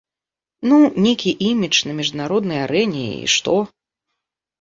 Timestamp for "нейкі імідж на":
1.05-1.93